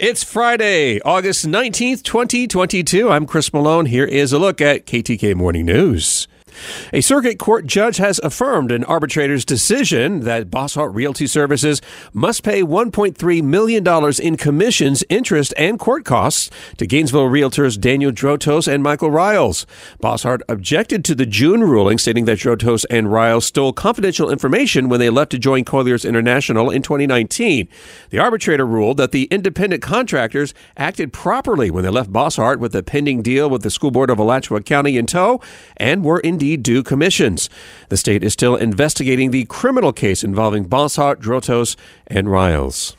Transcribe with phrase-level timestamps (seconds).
[0.00, 3.10] It's Friday, August 19th, 2022.
[3.10, 3.86] I'm Chris Malone.
[3.86, 6.28] Here is a look at KTK Morning News.
[6.92, 11.80] A circuit court judge has affirmed an arbitrator's decision that Bosshardt Realty Services
[12.12, 13.86] must pay $1.3 million
[14.22, 19.66] in commissions, interest, and court costs to Gainesville realtors Daniel Drotos and Michael Riles.
[20.02, 25.00] Bosshardt objected to the June ruling, stating that Drotos and Riles stole confidential information when
[25.00, 27.68] they left to join Colliers International in 2019.
[28.10, 32.82] The arbitrator ruled that the independent contractors acted properly when they left Bosshardt with a
[32.82, 35.40] pending deal with the School Board of Alachua County in tow
[35.76, 37.50] and were indeed due commissions.
[37.88, 41.74] The state is still investigating the criminal case involving Bosshardt, Drotos,
[42.06, 42.97] and Riles.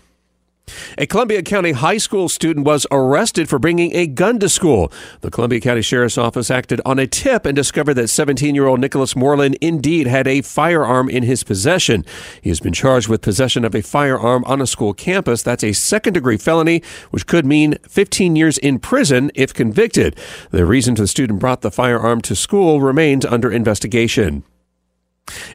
[0.98, 4.92] A Columbia County high school student was arrested for bringing a gun to school.
[5.22, 8.80] The Columbia County Sheriff's Office acted on a tip and discovered that 17 year old
[8.80, 12.06] Nicholas Moreland indeed had a firearm in his possession.
[12.42, 15.44] He has been charged with possession of a firearm on a school campus.
[15.44, 20.16] That's a second degree felony, which could mean 15 years in prison if convicted.
[20.52, 24.44] The reason the student brought the firearm to school remains under investigation.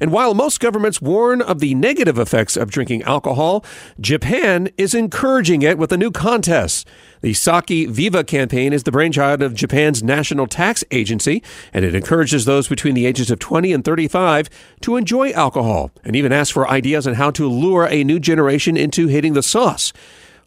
[0.00, 3.64] And while most governments warn of the negative effects of drinking alcohol,
[4.00, 6.86] Japan is encouraging it with a new contest.
[7.20, 12.44] The Sake Viva campaign is the brainchild of Japan's national tax agency, and it encourages
[12.44, 14.50] those between the ages of 20 and 35
[14.82, 18.76] to enjoy alcohol and even asks for ideas on how to lure a new generation
[18.76, 19.92] into hitting the sauce.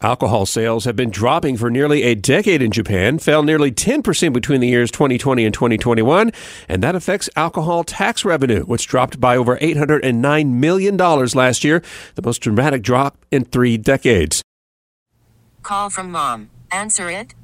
[0.00, 4.60] Alcohol sales have been dropping for nearly a decade in Japan, fell nearly 10% between
[4.60, 6.30] the years 2020 and 2021,
[6.68, 11.82] and that affects alcohol tax revenue, which dropped by over $809 million last year,
[12.14, 14.40] the most dramatic drop in three decades.
[15.64, 16.50] Call from mom.
[16.70, 17.34] Answer it.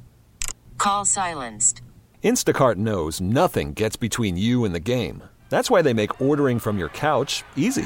[0.77, 1.81] Call silenced.
[2.23, 5.23] Instacart knows nothing gets between you and the game.
[5.49, 7.85] That's why they make ordering from your couch easy.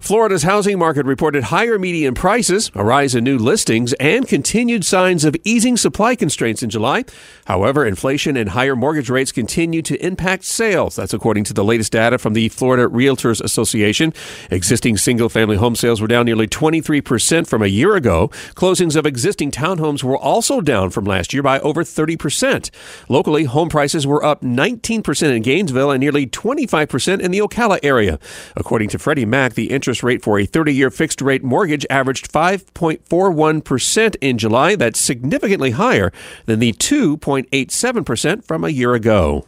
[0.00, 5.26] Florida's housing market reported higher median prices, a rise in new listings, and continued signs
[5.26, 7.04] of easing supply constraints in July.
[7.44, 10.96] However, inflation and higher mortgage rates continue to impact sales.
[10.96, 14.14] That's according to the latest data from the Florida Realtors Association.
[14.50, 18.28] Existing single family home sales were down nearly 23% from a year ago.
[18.54, 22.70] Closings of existing townhomes were also down from last year by over 30%.
[23.10, 28.18] Locally, home prices were up 19% in Gainesville and nearly 25% in the Ocala area.
[28.56, 32.32] According to Freddie Mac, the interest rate for a 30 year fixed rate mortgage averaged
[32.32, 34.76] 5.41% in July.
[34.76, 36.12] That's significantly higher
[36.46, 39.46] than the 2.87% from a year ago.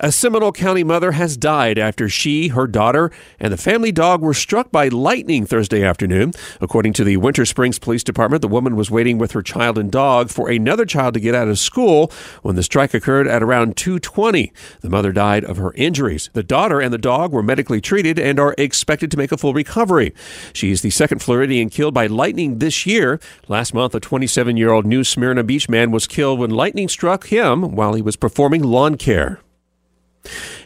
[0.00, 4.34] A Seminole County mother has died after she, her daughter, and the family dog were
[4.34, 6.32] struck by lightning Thursday afternoon.
[6.60, 9.92] According to the Winter Springs Police Department, the woman was waiting with her child and
[9.92, 12.10] dog for another child to get out of school
[12.42, 14.52] when the strike occurred at around 2:20.
[14.80, 16.28] The mother died of her injuries.
[16.32, 19.54] The daughter and the dog were medically treated and are expected to make a full
[19.54, 20.12] recovery.
[20.52, 23.20] She is the second Floridian killed by lightning this year.
[23.46, 27.94] Last month, a 27-year-old New Smyrna Beach man was killed when lightning struck him while
[27.94, 29.38] he was performing lawn care.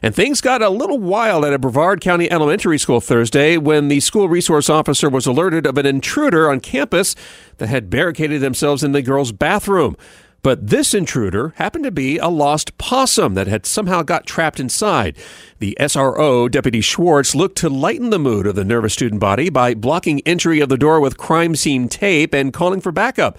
[0.03, 4.01] And things got a little wild at a Brevard County elementary school Thursday when the
[4.01, 7.15] school resource officer was alerted of an intruder on campus
[7.59, 9.97] that had barricaded themselves in the girls' bathroom.
[10.43, 15.17] But this intruder happened to be a lost possum that had somehow got trapped inside.
[15.59, 19.75] The SRO, Deputy Schwartz, looked to lighten the mood of the nervous student body by
[19.75, 23.37] blocking entry of the door with crime scene tape and calling for backup.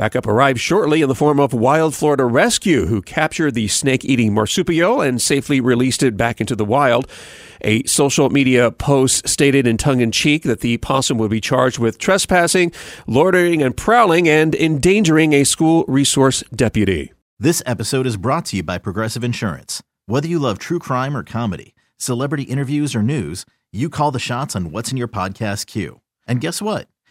[0.00, 4.32] Backup arrived shortly in the form of Wild Florida Rescue, who captured the snake eating
[4.32, 7.06] marsupial and safely released it back into the wild.
[7.60, 11.78] A social media post stated in tongue in cheek that the possum would be charged
[11.78, 12.72] with trespassing,
[13.06, 17.12] loitering and prowling, and endangering a school resource deputy.
[17.38, 19.82] This episode is brought to you by Progressive Insurance.
[20.06, 24.56] Whether you love true crime or comedy, celebrity interviews or news, you call the shots
[24.56, 26.00] on what's in your podcast queue.
[26.26, 26.88] And guess what?